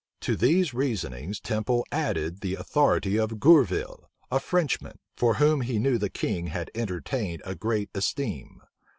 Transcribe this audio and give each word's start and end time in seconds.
To 0.21 0.35
these 0.35 0.73
reasonings 0.73 1.39
Temple 1.39 1.85
added 1.91 2.39
the 2.41 2.55
authority 2.55 3.19
of 3.19 3.39
Gourville, 3.39 4.09
a 4.31 4.39
Frenchman, 4.39 4.97
for 5.15 5.35
whom 5.35 5.61
he 5.61 5.77
knew 5.77 5.99
the 5.99 6.09
king 6.09 6.47
had 6.47 6.71
entertained 6.73 7.43
a 7.45 7.53
great 7.53 7.91
esteem. 7.93 8.63